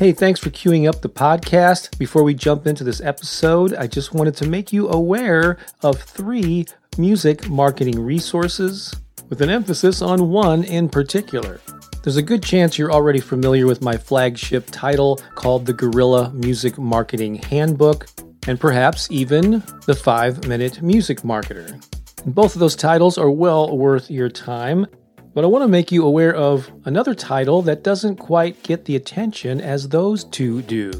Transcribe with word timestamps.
Hey, 0.00 0.12
thanks 0.12 0.40
for 0.40 0.48
queuing 0.48 0.88
up 0.88 1.02
the 1.02 1.10
podcast. 1.10 1.98
Before 1.98 2.22
we 2.22 2.32
jump 2.32 2.66
into 2.66 2.84
this 2.84 3.02
episode, 3.02 3.74
I 3.74 3.86
just 3.86 4.14
wanted 4.14 4.34
to 4.36 4.48
make 4.48 4.72
you 4.72 4.88
aware 4.88 5.58
of 5.82 6.00
three 6.00 6.64
music 6.96 7.50
marketing 7.50 8.00
resources 8.00 8.94
with 9.28 9.42
an 9.42 9.50
emphasis 9.50 10.00
on 10.00 10.30
one 10.30 10.64
in 10.64 10.88
particular. 10.88 11.60
There's 12.02 12.16
a 12.16 12.22
good 12.22 12.42
chance 12.42 12.78
you're 12.78 12.90
already 12.90 13.20
familiar 13.20 13.66
with 13.66 13.82
my 13.82 13.98
flagship 13.98 14.68
title 14.70 15.20
called 15.34 15.66
the 15.66 15.74
Guerrilla 15.74 16.30
Music 16.32 16.78
Marketing 16.78 17.34
Handbook, 17.34 18.06
and 18.46 18.58
perhaps 18.58 19.06
even 19.10 19.62
the 19.84 19.94
5 19.94 20.48
Minute 20.48 20.80
Music 20.80 21.18
Marketer. 21.18 21.78
Both 22.24 22.54
of 22.54 22.60
those 22.60 22.74
titles 22.74 23.18
are 23.18 23.30
well 23.30 23.76
worth 23.76 24.10
your 24.10 24.30
time. 24.30 24.86
But 25.32 25.44
I 25.44 25.46
want 25.46 25.62
to 25.62 25.68
make 25.68 25.92
you 25.92 26.04
aware 26.04 26.34
of 26.34 26.72
another 26.86 27.14
title 27.14 27.62
that 27.62 27.84
doesn't 27.84 28.16
quite 28.16 28.60
get 28.64 28.84
the 28.84 28.96
attention 28.96 29.60
as 29.60 29.88
those 29.88 30.24
two 30.24 30.60
do. 30.62 30.90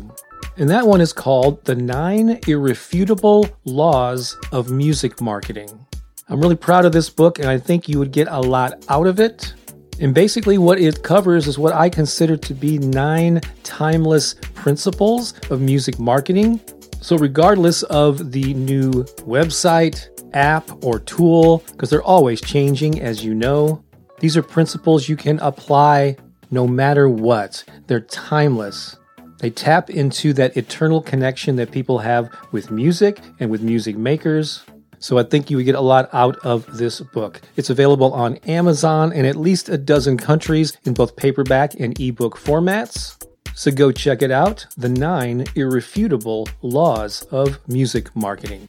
And 0.57 0.71
that 0.71 0.87
one 0.87 1.01
is 1.01 1.13
called 1.13 1.65
The 1.65 1.75
Nine 1.75 2.39
Irrefutable 2.47 3.49
Laws 3.65 4.37
of 4.53 4.71
Music 4.71 5.21
Marketing. 5.21 5.85
I'm 6.29 6.41
really 6.41 6.55
proud 6.55 6.85
of 6.85 6.93
this 6.93 7.11
book, 7.11 7.41
and 7.41 7.49
I 7.49 7.59
think 7.59 7.89
you 7.89 7.99
would 7.99 8.13
get 8.13 8.29
a 8.31 8.39
lot 8.39 8.85
out 8.89 9.09
of 9.09 9.19
it. 9.19 9.53
And 9.99 10.15
basically, 10.15 10.59
what 10.59 10.79
it 10.79 11.03
covers 11.03 11.49
is 11.49 11.59
what 11.59 11.75
I 11.75 11.89
consider 11.89 12.37
to 12.37 12.55
be 12.55 12.79
nine 12.79 13.41
timeless 13.65 14.35
principles 14.55 15.35
of 15.51 15.61
music 15.61 15.99
marketing. 15.99 16.61
So, 17.01 17.17
regardless 17.17 17.83
of 17.85 18.31
the 18.31 18.55
new 18.55 18.93
website, 19.27 20.09
app, 20.35 20.85
or 20.85 21.01
tool, 21.01 21.65
because 21.73 21.91
they're 21.91 22.01
always 22.03 22.41
changing, 22.41 23.01
as 23.01 23.25
you 23.25 23.35
know, 23.35 23.83
these 24.21 24.37
are 24.37 24.43
principles 24.43 25.09
you 25.09 25.17
can 25.17 25.39
apply 25.41 26.17
no 26.51 26.67
matter 26.67 27.09
what. 27.09 27.65
They're 27.87 28.01
timeless. 28.01 28.97
They 29.39 29.51
tap 29.51 29.89
into 29.89 30.35
that 30.35 30.57
eternal 30.57 31.01
connection 31.01 31.57
that 31.57 31.71
people 31.71 31.99
have 31.99 32.31
with 32.53 32.71
music 32.71 33.19
and 33.41 33.51
with 33.51 33.63
music 33.63 33.97
makers. 33.97 34.63
So 34.99 35.17
I 35.17 35.23
think 35.23 35.51
you 35.51 35.57
would 35.57 35.65
get 35.65 35.75
a 35.75 35.81
lot 35.81 36.11
out 36.13 36.37
of 36.45 36.77
this 36.77 37.01
book. 37.01 37.41
It's 37.57 37.71
available 37.71 38.13
on 38.13 38.37
Amazon 38.47 39.13
in 39.13 39.25
at 39.25 39.37
least 39.37 39.71
a 39.71 39.79
dozen 39.79 40.19
countries 40.19 40.77
in 40.85 40.93
both 40.93 41.17
paperback 41.17 41.81
and 41.81 41.99
ebook 41.99 42.37
formats. 42.37 43.17
So 43.55 43.71
go 43.71 43.91
check 43.93 44.21
it 44.21 44.31
out 44.31 44.67
The 44.77 44.91
Nine 44.91 45.47
Irrefutable 45.55 46.47
Laws 46.61 47.23
of 47.31 47.59
Music 47.67 48.15
Marketing. 48.15 48.69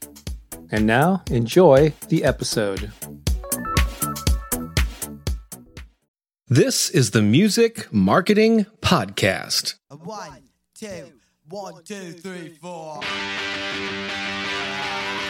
And 0.71 0.87
now, 0.87 1.23
enjoy 1.29 1.93
the 2.07 2.23
episode. 2.23 2.91
This 6.53 6.89
is 6.89 7.11
the 7.11 7.21
Music 7.21 7.87
Marketing 7.93 8.65
Podcast. 8.81 9.75
One, 9.87 10.49
two, 10.75 11.13
one, 11.47 11.81
two, 11.85 12.11
three, 12.11 12.49
four. 12.49 12.99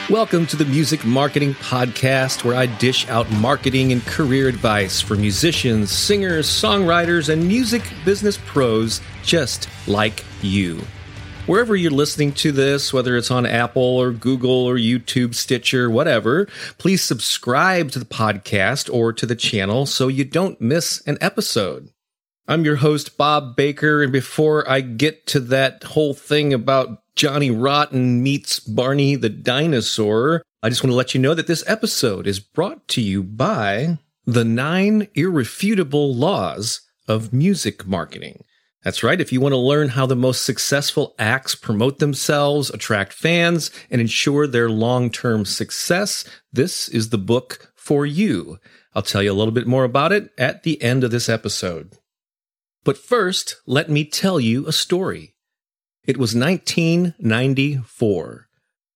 Welcome 0.10 0.48
to 0.48 0.56
the 0.56 0.66
Music 0.66 1.06
Marketing 1.06 1.54
Podcast, 1.54 2.44
where 2.44 2.56
I 2.56 2.66
dish 2.66 3.08
out 3.08 3.30
marketing 3.34 3.92
and 3.92 4.04
career 4.08 4.48
advice 4.48 5.00
for 5.00 5.14
musicians, 5.14 5.92
singers, 5.92 6.48
songwriters, 6.48 7.30
and 7.30 7.48
music 7.48 7.84
business 8.04 8.40
pros 8.48 9.00
just 9.22 9.70
like 9.86 10.26
you. 10.42 10.82
Wherever 11.52 11.76
you're 11.76 11.92
listening 11.92 12.32
to 12.36 12.54
this, 12.54 12.94
whether 12.94 13.18
it's 13.18 13.30
on 13.30 13.46
Apple 13.46 13.84
or 13.84 14.14
Google 14.14 14.64
or 14.64 14.78
YouTube, 14.78 15.36
Stitcher, 15.36 15.90
whatever, 15.90 16.48
please 16.78 17.02
subscribe 17.02 17.92
to 17.92 18.00
the 18.00 18.06
podcast 18.06 18.90
or 18.90 19.12
to 19.12 19.26
the 19.26 19.36
channel 19.36 19.86
so 19.86 20.08
you 20.08 20.24
don't 20.24 20.62
miss 20.62 21.06
an 21.06 21.18
episode. 21.20 21.90
I'm 22.48 22.64
your 22.64 22.78
host, 22.78 23.18
Bob 23.18 23.58
Baker, 23.58 24.02
and 24.02 24.14
before 24.14 24.64
I 24.66 24.80
get 24.80 25.28
to 25.28 25.42
that 25.42 25.84
whole 25.84 26.14
thing 26.14 26.54
about 26.54 27.04
Johnny 27.18 27.52
Rotten 27.52 28.24
meets 28.24 28.62
Barney 28.62 29.18
the 29.18 29.28
dinosaur, 29.28 30.44
I 30.64 30.70
just 30.70 30.82
want 30.82 30.92
to 30.92 30.96
let 30.96 31.14
you 31.14 31.20
know 31.20 31.34
that 31.34 31.48
this 31.48 31.68
episode 31.68 32.28
is 32.28 32.40
brought 32.40 32.88
to 32.88 33.02
you 33.02 33.24
by 33.24 34.00
the 34.26 34.46
nine 34.46 35.10
irrefutable 35.16 36.16
laws 36.16 36.80
of 37.10 37.34
music 37.34 37.86
marketing. 37.86 38.46
That's 38.84 39.04
right. 39.04 39.22
If 39.22 39.32
you 39.32 39.40
want 39.40 39.54
to 39.54 39.58
learn 39.58 39.90
how 39.90 40.08
the 40.08 40.16
most 40.16 40.44
successful 40.44 41.14
acts 41.20 41.54
promote 41.54 42.00
themselves, 42.00 42.72
attract 42.72 43.14
fans, 43.14 43.70
and 43.92 44.02
ensure 44.02 44.48
their 44.48 44.70
long-term 44.70 45.46
success, 45.46 46.26
this 46.52 46.90
is 46.90 47.10
the 47.10 47.20
book 47.20 47.72
for 47.76 48.08
you. 48.08 48.58
I'll 48.96 49.04
tell 49.04 49.22
you 49.22 49.32
a 49.32 49.34
little 49.34 49.54
bit 49.54 49.68
more 49.68 49.84
about 49.84 50.12
it 50.12 50.32
at 50.38 50.64
the 50.64 50.82
end 50.82 51.04
of 51.04 51.12
this 51.12 51.30
episode. 51.30 51.98
But 52.84 52.98
first, 52.98 53.58
let 53.68 53.90
me 53.90 54.04
tell 54.04 54.40
you 54.40 54.66
a 54.66 54.72
story. 54.72 55.36
It 56.04 56.18
was 56.18 56.36
1994. 56.36 58.48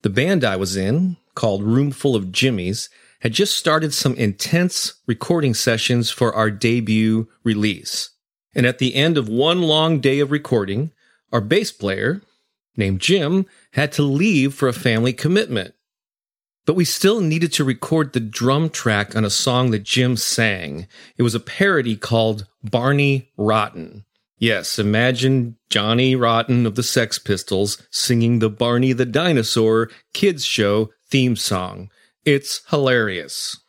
The 0.02 0.10
band 0.10 0.44
I 0.44 0.56
was 0.56 0.76
in, 0.76 1.18
called 1.36 1.62
Roomful 1.62 2.16
of 2.16 2.32
Jimmies, 2.32 2.90
had 3.20 3.34
just 3.34 3.56
started 3.56 3.94
some 3.94 4.16
intense 4.16 4.96
recording 5.06 5.54
sessions 5.54 6.10
for 6.10 6.34
our 6.34 6.50
debut 6.50 7.28
release. 7.44 8.10
And 8.56 8.66
at 8.66 8.80
the 8.80 8.96
end 8.96 9.18
of 9.18 9.28
one 9.28 9.62
long 9.62 10.00
day 10.00 10.20
of 10.20 10.32
recording, 10.32 10.92
our 11.32 11.42
bass 11.42 11.72
player, 11.72 12.22
named 12.78 13.02
Jim, 13.02 13.46
had 13.72 13.92
to 13.94 14.04
leave 14.04 14.54
for 14.54 14.68
a 14.68 14.74
family 14.74 15.12
commitment. 15.14 15.74
But 16.66 16.76
we 16.76 16.86
still 16.86 17.22
needed 17.22 17.54
to 17.54 17.64
record 17.64 18.14
the 18.14 18.20
drum 18.20 18.70
track 18.70 19.16
on 19.16 19.24
a 19.26 19.30
song 19.30 19.72
that 19.72 19.84
Jim 19.84 20.18
sang. 20.18 20.88
It 21.18 21.24
was 21.24 21.36
a 21.36 21.40
parody 21.40 21.96
called 21.96 22.48
Barney 22.64 23.30
Rotten. 23.38 24.06
Yes, 24.38 24.80
imagine 24.80 25.58
Johnny 25.70 26.16
Rotten 26.16 26.66
of 26.66 26.76
the 26.76 26.84
Sex 26.84 27.20
Pistols 27.20 27.82
singing 27.92 28.40
the 28.40 28.50
Barney 28.50 28.94
the 28.94 29.06
Dinosaur 29.06 29.90
kids 30.14 30.44
show 30.44 30.90
theme 31.08 31.36
song. 31.36 31.90
It's 32.26 32.62
hilarious. 32.70 33.60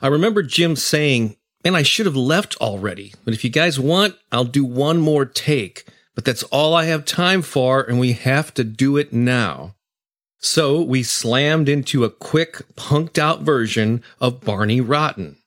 I 0.00 0.08
remember 0.08 0.42
Jim 0.42 0.76
saying, 0.76 1.36
Man, 1.66 1.74
I 1.74 1.82
should 1.82 2.06
have 2.06 2.14
left 2.14 2.56
already. 2.58 3.12
But 3.24 3.34
if 3.34 3.42
you 3.42 3.50
guys 3.50 3.80
want, 3.80 4.14
I'll 4.30 4.44
do 4.44 4.64
one 4.64 4.98
more 4.98 5.24
take. 5.24 5.84
But 6.14 6.24
that's 6.24 6.44
all 6.44 6.74
I 6.74 6.84
have 6.84 7.04
time 7.04 7.42
for, 7.42 7.82
and 7.82 7.98
we 7.98 8.12
have 8.12 8.54
to 8.54 8.62
do 8.62 8.96
it 8.96 9.12
now. 9.12 9.74
So 10.38 10.80
we 10.80 11.02
slammed 11.02 11.68
into 11.68 12.04
a 12.04 12.08
quick, 12.08 12.62
punked 12.76 13.18
out 13.18 13.40
version 13.40 14.04
of 14.20 14.42
Barney 14.42 14.80
Rotten. 14.80 15.38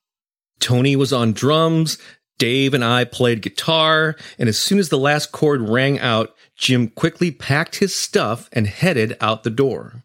Tony 0.59 0.93
was 0.93 1.13
on 1.13 1.31
drums, 1.31 1.97
Dave 2.37 2.73
and 2.73 2.83
I 2.83 3.05
played 3.05 3.41
guitar, 3.41 4.17
and 4.37 4.49
as 4.49 4.59
soon 4.59 4.77
as 4.77 4.89
the 4.89 4.97
last 4.97 5.31
chord 5.31 5.69
rang 5.69 5.99
out, 5.99 6.35
Jim 6.57 6.89
quickly 6.89 7.31
packed 7.31 7.77
his 7.77 7.95
stuff 7.95 8.49
and 8.51 8.67
headed 8.67 9.15
out 9.21 9.43
the 9.43 9.49
door. 9.49 10.03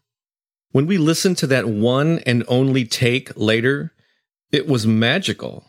When 0.71 0.87
we 0.87 0.97
listened 0.97 1.37
to 1.39 1.47
that 1.47 1.67
one 1.67 2.19
and 2.19 2.45
only 2.47 2.85
take 2.85 3.35
later, 3.35 3.91
it 4.53 4.65
was 4.65 4.87
magical. 4.87 5.65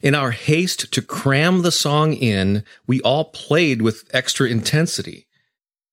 In 0.00 0.14
our 0.14 0.30
haste 0.30 0.92
to 0.92 1.02
cram 1.02 1.62
the 1.62 1.72
song 1.72 2.12
in, 2.12 2.62
we 2.86 3.00
all 3.00 3.24
played 3.26 3.82
with 3.82 4.08
extra 4.12 4.48
intensity. 4.48 5.26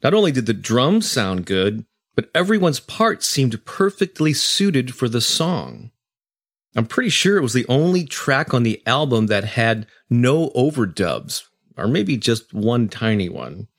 Not 0.04 0.14
only 0.14 0.32
did 0.32 0.46
the 0.46 0.54
drums 0.54 1.10
sound 1.10 1.46
good, 1.48 1.86
but 2.16 2.30
everyone's 2.36 2.80
part 2.80 3.24
seemed 3.24 3.66
perfectly 3.66 4.32
suited 4.32 4.94
for 4.94 5.10
the 5.10 5.22
song. 5.22 5.92
I'm 6.76 6.86
pretty 6.86 7.10
sure 7.10 7.38
it 7.38 7.42
was 7.42 7.54
the 7.54 7.66
only 7.68 8.06
track 8.06 8.54
on 8.54 8.64
the 8.64 8.82
album 8.86 9.28
that 9.28 9.44
had 9.44 9.88
no 10.10 10.50
overdubs, 10.50 11.44
or 11.76 11.88
maybe 11.88 12.16
just 12.16 12.54
one 12.54 12.90
tiny 12.90 13.28
one. 13.28 13.70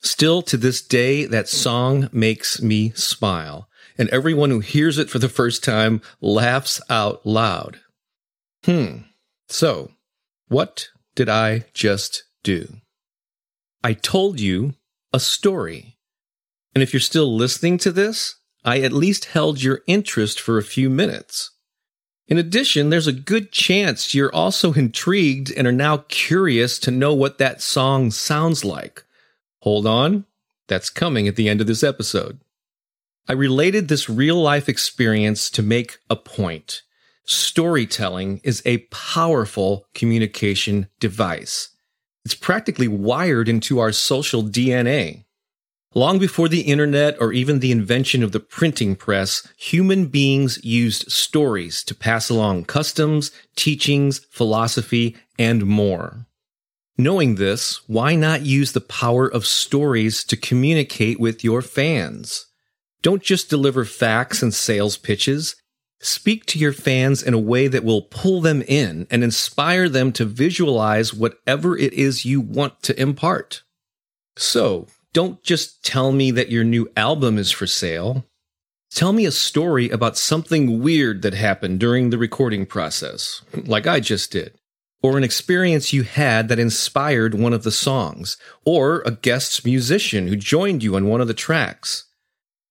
Still 0.00 0.40
to 0.42 0.56
this 0.56 0.80
day, 0.80 1.26
that 1.26 1.48
song 1.48 2.08
makes 2.12 2.62
me 2.62 2.90
smile, 2.90 3.68
and 3.98 4.08
everyone 4.08 4.50
who 4.50 4.60
hears 4.60 4.96
it 4.96 5.10
for 5.10 5.18
the 5.18 5.28
first 5.28 5.62
time 5.62 6.00
laughs 6.20 6.80
out 6.88 7.26
loud. 7.26 7.80
Hmm. 8.64 8.98
So, 9.48 9.92
what 10.48 10.88
did 11.14 11.28
I 11.28 11.66
just 11.74 12.24
do? 12.42 12.68
I 13.82 13.92
told 13.92 14.40
you 14.40 14.74
a 15.12 15.20
story. 15.20 15.98
And 16.74 16.82
if 16.82 16.92
you're 16.92 17.00
still 17.00 17.34
listening 17.34 17.78
to 17.78 17.92
this, 17.92 18.36
I 18.64 18.80
at 18.80 18.92
least 18.92 19.26
held 19.26 19.62
your 19.62 19.82
interest 19.86 20.40
for 20.40 20.58
a 20.58 20.62
few 20.62 20.88
minutes. 20.88 21.50
In 22.26 22.38
addition, 22.38 22.88
there's 22.88 23.06
a 23.06 23.12
good 23.12 23.52
chance 23.52 24.14
you're 24.14 24.34
also 24.34 24.72
intrigued 24.72 25.52
and 25.52 25.66
are 25.66 25.72
now 25.72 25.98
curious 26.08 26.78
to 26.80 26.90
know 26.90 27.12
what 27.12 27.38
that 27.38 27.60
song 27.60 28.10
sounds 28.10 28.64
like. 28.64 29.04
Hold 29.60 29.86
on, 29.86 30.24
that's 30.66 30.88
coming 30.88 31.28
at 31.28 31.36
the 31.36 31.48
end 31.48 31.60
of 31.60 31.66
this 31.66 31.82
episode. 31.82 32.40
I 33.28 33.32
related 33.32 33.88
this 33.88 34.08
real 34.08 34.36
life 34.36 34.68
experience 34.68 35.50
to 35.50 35.62
make 35.62 35.98
a 36.08 36.16
point. 36.16 36.82
Storytelling 37.24 38.40
is 38.44 38.62
a 38.64 38.78
powerful 38.90 39.86
communication 39.94 40.88
device. 41.00 41.70
It's 42.24 42.34
practically 42.34 42.88
wired 42.88 43.48
into 43.48 43.78
our 43.78 43.92
social 43.92 44.42
DNA. 44.42 45.24
Long 45.94 46.18
before 46.18 46.48
the 46.48 46.62
internet 46.62 47.16
or 47.20 47.32
even 47.32 47.60
the 47.60 47.70
invention 47.70 48.22
of 48.22 48.32
the 48.32 48.40
printing 48.40 48.96
press, 48.96 49.46
human 49.56 50.06
beings 50.06 50.62
used 50.64 51.10
stories 51.10 51.84
to 51.84 51.94
pass 51.94 52.28
along 52.28 52.64
customs, 52.64 53.30
teachings, 53.54 54.18
philosophy, 54.30 55.16
and 55.38 55.64
more. 55.66 56.26
Knowing 56.98 57.36
this, 57.36 57.80
why 57.88 58.16
not 58.16 58.42
use 58.42 58.72
the 58.72 58.80
power 58.80 59.26
of 59.26 59.46
stories 59.46 60.24
to 60.24 60.36
communicate 60.36 61.18
with 61.20 61.44
your 61.44 61.62
fans? 61.62 62.46
Don't 63.02 63.22
just 63.22 63.50
deliver 63.50 63.84
facts 63.84 64.42
and 64.42 64.52
sales 64.52 64.96
pitches. 64.96 65.56
Speak 66.00 66.44
to 66.46 66.58
your 66.58 66.72
fans 66.72 67.22
in 67.22 67.34
a 67.34 67.38
way 67.38 67.66
that 67.68 67.84
will 67.84 68.02
pull 68.02 68.40
them 68.40 68.62
in 68.62 69.06
and 69.10 69.24
inspire 69.24 69.88
them 69.88 70.12
to 70.12 70.24
visualize 70.24 71.14
whatever 71.14 71.78
it 71.78 71.92
is 71.92 72.24
you 72.24 72.40
want 72.40 72.82
to 72.82 73.00
impart. 73.00 73.62
So, 74.36 74.86
don't 75.12 75.42
just 75.42 75.84
tell 75.84 76.12
me 76.12 76.30
that 76.32 76.50
your 76.50 76.64
new 76.64 76.90
album 76.96 77.38
is 77.38 77.50
for 77.50 77.66
sale. 77.66 78.24
Tell 78.90 79.12
me 79.12 79.24
a 79.26 79.30
story 79.30 79.88
about 79.90 80.18
something 80.18 80.80
weird 80.80 81.22
that 81.22 81.34
happened 81.34 81.80
during 81.80 82.10
the 82.10 82.18
recording 82.18 82.66
process, 82.66 83.42
like 83.64 83.86
I 83.86 84.00
just 84.00 84.30
did 84.30 84.58
or 85.04 85.18
an 85.18 85.22
experience 85.22 85.92
you 85.92 86.02
had 86.02 86.48
that 86.48 86.58
inspired 86.58 87.34
one 87.34 87.52
of 87.52 87.62
the 87.62 87.70
songs, 87.70 88.38
or 88.64 89.02
a 89.04 89.10
guest 89.10 89.62
musician 89.62 90.28
who 90.28 90.34
joined 90.34 90.82
you 90.82 90.96
on 90.96 91.06
one 91.06 91.20
of 91.20 91.28
the 91.28 91.34
tracks. 91.34 92.06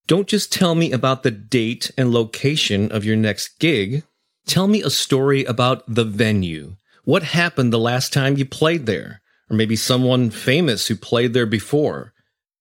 Don't 0.06 0.28
just 0.28 0.52
tell 0.52 0.76
me 0.76 0.92
about 0.92 1.24
the 1.24 1.32
date 1.32 1.92
and 1.98 2.12
location 2.12 2.92
of 2.92 3.06
your 3.06 3.16
next 3.16 3.60
gig. 3.60 4.04
Tell 4.46 4.68
me 4.68 4.82
a 4.82 4.90
story 4.90 5.46
about 5.46 5.84
the 5.88 6.04
venue. 6.04 6.76
What 7.06 7.24
happened 7.24 7.72
the 7.72 7.80
last 7.80 8.12
time 8.12 8.38
you 8.38 8.46
played 8.46 8.86
there? 8.86 9.22
Or 9.50 9.56
maybe 9.56 9.78
someone 9.78 10.30
famous 10.30 10.88
who 10.88 10.96
played 10.96 11.34
there 11.34 11.46
before? 11.46 12.14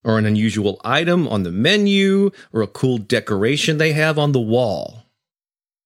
Or 0.04 0.18
an 0.18 0.26
unusual 0.26 0.80
item 0.84 1.26
on 1.26 1.42
the 1.42 1.50
menu? 1.50 2.30
Or 2.52 2.62
a 2.62 2.68
cool 2.68 2.98
decoration 2.98 3.78
they 3.78 3.92
have 3.92 4.18
on 4.18 4.30
the 4.30 4.40
wall? 4.40 5.02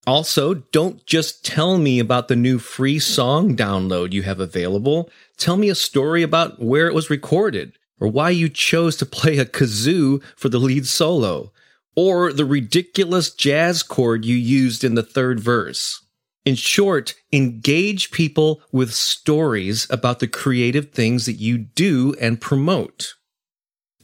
Also, 0.06 0.54
don't 0.54 1.04
just 1.06 1.44
tell 1.44 1.78
me 1.78 1.98
about 1.98 2.28
the 2.28 2.36
new 2.36 2.58
free 2.58 2.98
song 2.98 3.56
download 3.56 4.12
you 4.12 4.22
have 4.22 4.40
available. 4.40 5.10
Tell 5.36 5.56
me 5.56 5.68
a 5.68 5.74
story 5.74 6.22
about 6.22 6.62
where 6.62 6.86
it 6.86 6.94
was 6.94 7.10
recorded, 7.10 7.72
or 8.00 8.08
why 8.08 8.30
you 8.30 8.48
chose 8.48 8.96
to 8.96 9.06
play 9.06 9.38
a 9.38 9.44
kazoo 9.44 10.22
for 10.36 10.48
the 10.48 10.58
lead 10.58 10.86
solo, 10.86 11.52
or 11.94 12.32
the 12.32 12.44
ridiculous 12.44 13.32
jazz 13.32 13.82
chord 13.82 14.24
you 14.24 14.36
used 14.36 14.84
in 14.84 14.94
the 14.94 15.02
third 15.02 15.40
verse. 15.40 16.04
In 16.44 16.54
short, 16.54 17.14
engage 17.32 18.12
people 18.12 18.62
with 18.70 18.94
stories 18.94 19.86
about 19.90 20.20
the 20.20 20.28
creative 20.28 20.92
things 20.92 21.26
that 21.26 21.34
you 21.34 21.58
do 21.58 22.14
and 22.20 22.40
promote. 22.40 23.14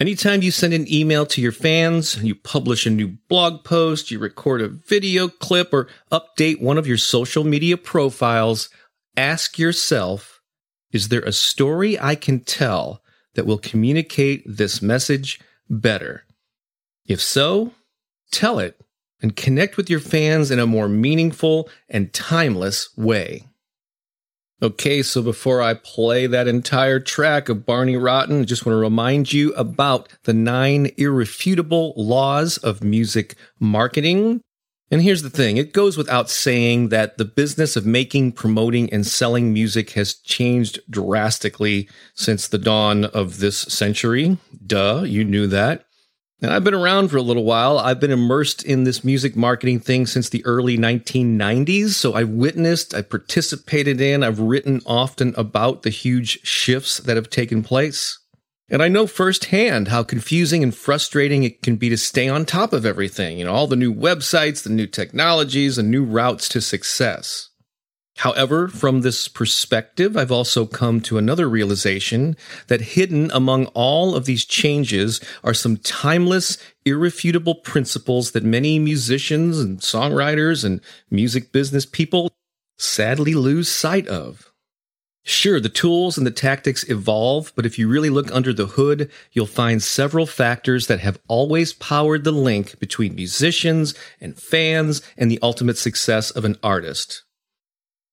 Anytime 0.01 0.43
you 0.43 0.51
send 0.51 0.75
an 0.75 0.93
email 0.93 1.25
to 1.27 1.41
your 1.41 1.53
fans, 1.53 2.21
you 2.21 2.35
publish 2.35 2.87
a 2.87 2.91
new 2.91 3.17
blog 3.29 3.63
post, 3.63 4.11
you 4.11 4.19
record 4.19 4.61
a 4.61 4.69
video 4.69 5.29
clip, 5.29 5.73
or 5.73 5.87
update 6.11 6.61
one 6.61 6.79
of 6.79 6.89
your 6.89 6.97
social 6.97 7.45
media 7.45 7.77
profiles, 7.77 8.69
ask 9.17 9.59
yourself 9.59 10.41
Is 10.91 11.09
there 11.09 11.21
a 11.21 11.31
story 11.31 12.01
I 12.01 12.17
can 12.17 12.41
tell 12.41 13.02
that 13.35 13.47
will 13.47 13.59
communicate 13.59 14.43
this 14.47 14.83
message 14.83 15.41
better? 15.69 16.25
If 17.07 17.21
so, 17.21 17.73
tell 18.31 18.59
it 18.59 18.81
and 19.21 19.37
connect 19.37 19.77
with 19.77 19.89
your 19.89 20.01
fans 20.01 20.51
in 20.51 20.59
a 20.59 20.67
more 20.67 20.89
meaningful 20.89 21.69
and 21.89 22.13
timeless 22.13 22.97
way. 22.97 23.47
Okay, 24.63 25.03
so 25.03 25.23
before 25.23 25.61
I 25.61 25.75
play 25.75 26.29
that 26.29 26.47
entire 26.47 27.01
track 27.01 27.49
of 27.49 27.67
Barney 27.67 27.97
Rotten, 27.97 28.43
I 28.43 28.45
just 28.45 28.65
want 28.65 28.75
to 28.75 28.81
remind 28.81 29.33
you 29.33 29.53
about 29.55 30.09
the 30.23 30.33
nine 30.33 30.93
irrefutable 30.97 31.95
laws 31.97 32.59
of 32.59 32.85
music 32.85 33.35
marketing. 33.59 34.41
And 34.93 35.01
here's 35.01 35.23
the 35.23 35.31
thing 35.31 35.57
it 35.57 35.73
goes 35.73 35.97
without 35.97 36.29
saying 36.29 36.91
that 36.91 37.17
the 37.17 37.25
business 37.25 37.77
of 37.77 37.87
making, 37.87 38.33
promoting, 38.33 38.93
and 38.93 39.07
selling 39.07 39.51
music 39.51 39.93
has 39.93 40.13
changed 40.13 40.81
drastically 40.91 41.89
since 42.13 42.47
the 42.47 42.59
dawn 42.59 43.07
of 43.07 43.39
this 43.39 43.57
century. 43.57 44.37
Duh, 44.67 45.05
you 45.07 45.25
knew 45.25 45.47
that. 45.47 45.87
And 46.43 46.53
I've 46.53 46.65
been 46.65 46.75
around 46.75 47.09
for 47.09 47.17
a 47.17 47.23
little 47.23 47.45
while. 47.45 47.79
I've 47.79 48.01
been 48.01 48.11
immersed 48.11 48.65
in 48.65 48.85
this 48.85 49.03
music 49.03 49.35
marketing 49.35 49.81
thing 49.81 50.05
since 50.05 50.29
the 50.29 50.45
early 50.45 50.77
1990s. 50.77 51.91
So 51.91 52.13
I've 52.13 52.29
witnessed, 52.29 52.93
I've 52.95 53.09
participated 53.09 53.99
in, 53.99 54.23
I've 54.23 54.41
written 54.41 54.83
often 54.85 55.33
about 55.39 55.85
the 55.85 55.91
huge 55.91 56.41
shifts 56.43 56.99
that 56.99 57.17
have 57.17 57.31
taken 57.31 57.63
place. 57.63 58.19
And 58.69 58.83
I 58.83 58.89
know 58.89 59.07
firsthand 59.07 59.89
how 59.89 60.03
confusing 60.03 60.63
and 60.63 60.75
frustrating 60.75 61.45
it 61.45 61.63
can 61.63 61.77
be 61.77 61.89
to 61.91 61.97
stay 61.99 62.29
on 62.29 62.47
top 62.47 62.73
of 62.73 62.87
everything. 62.87 63.39
You 63.39 63.45
know, 63.45 63.53
all 63.53 63.67
the 63.67 63.77
new 63.77 63.95
websites, 63.95 64.63
the 64.63 64.71
new 64.71 64.87
technologies, 64.87 65.77
and 65.79 65.91
new 65.91 66.05
routes 66.05 66.49
to 66.51 66.61
success. 66.61 67.51
However, 68.19 68.69
from 68.69 69.01
this 69.01 69.27
perspective, 69.27 70.17
I've 70.17 70.31
also 70.31 70.67
come 70.67 71.01
to 71.03 71.19
another 71.19 71.49
realization 71.49 72.37
that 72.69 72.81
hidden 72.81 73.31
among 73.33 73.67
all 73.67 74.15
of 74.15 74.27
these 74.27 74.45
changes 74.45 75.21
are 75.43 75.55
some 75.55 75.79
timeless, 75.79 76.59
irrefutable 76.85 77.57
principles 77.57 78.33
that 78.33 78.45
many 78.45 78.79
musicians 78.79 79.59
and 79.59 79.81
songwriters 79.81 80.63
and 80.65 80.81
music 81.11 81.53
business 81.53 81.87
people 81.87 82.31
sadly 82.79 83.35
lose 83.35 83.69
sight 83.69 84.07
of. 84.09 84.52
Sure, 85.25 85.61
the 85.61 85.69
tools 85.69 86.19
and 86.19 86.27
the 86.27 86.33
tactics 86.33 86.89
evolve, 86.91 87.53
but 87.55 87.65
if 87.65 87.79
you 87.79 87.89
really 87.89 88.11
look 88.11 88.35
under 88.35 88.53
the 88.53 88.67
hood, 88.67 89.09
you'll 89.31 89.47
find 89.47 89.81
several 89.81 90.27
factors 90.27 90.89
that 90.89 90.99
have 90.99 91.21
always 91.29 91.73
powered 91.73 92.25
the 92.25 92.33
link 92.33 92.79
between 92.81 93.15
musicians 93.15 93.95
and 94.21 94.37
fans 94.37 95.01
and 95.17 95.31
the 95.31 95.39
ultimate 95.41 95.79
success 95.79 96.33
of 96.33 96.45
an 96.45 96.57
artist. 96.63 97.23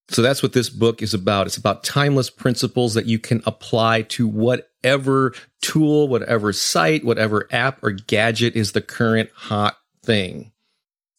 So 0.10 0.22
that's 0.22 0.44
what 0.44 0.54
this 0.54 0.70
book 0.70 1.02
is 1.02 1.16
about. 1.16 1.48
It's 1.48 1.58
about 1.58 1.84
timeless 1.84 2.30
principles 2.30 2.94
that 2.94 3.06
you 3.06 3.18
can 3.18 3.42
apply 3.46 4.04
to 4.04 4.28
whatever 4.28 5.34
tool, 5.62 6.08
whatever 6.08 6.54
site, 6.54 7.04
whatever 7.04 7.48
app 7.52 7.84
or 7.84 7.92
gadget 7.92 8.56
is 8.56 8.72
the 8.72 8.82
current 8.82 9.30
hot 9.34 9.78
thing. 10.04 10.52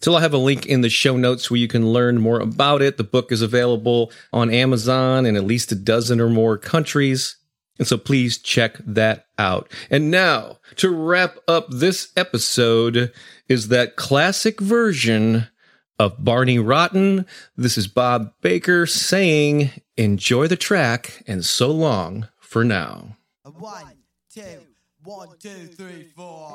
So 0.03 0.15
I'll 0.15 0.21
have 0.21 0.33
a 0.33 0.39
link 0.39 0.65
in 0.65 0.81
the 0.81 0.89
show 0.89 1.19
notes 1.19 1.51
where 1.51 1.59
you 1.59 1.69
can 1.69 1.93
learn 1.93 2.21
more 2.21 2.41
about 2.41 2.81
it. 2.81 2.97
The 2.97 3.05
book 3.05 3.31
is 3.31 3.43
available 3.43 4.11
on 4.33 4.51
Amazon 4.51 5.27
in 5.27 5.37
at 5.37 5.45
least 5.45 5.73
a 5.73 5.75
dozen 5.75 6.21
or 6.21 6.31
more 6.31 6.57
countries. 6.57 7.37
And 7.79 7.87
so 7.87 7.99
please 7.99 8.39
check 8.39 8.79
that 8.79 9.27
out. 9.39 9.71
And 9.91 10.11
now 10.11 10.59
to 10.77 10.89
wrap 10.91 11.37
up 11.47 11.67
this 11.71 12.13
episode 12.17 13.13
is 13.47 13.69
that 13.69 13.97
classic 13.97 14.59
version 14.61 15.49
of 15.99 16.25
Barney 16.25 16.59
Rotten. 16.59 17.27
This 17.57 17.77
is 17.77 17.87
Bob 17.87 18.33
Baker 18.41 18.87
saying, 18.87 19.71
enjoy 19.99 20.47
the 20.47 20.57
track 20.57 21.23
and 21.27 21.45
so 21.45 21.71
long 21.71 22.29
for 22.39 22.65
now. 22.65 23.17
One, 23.45 23.93
two, 24.33 24.43
one, 25.05 25.29
two, 25.39 25.67
three, 25.67 26.05
four. 26.17 26.55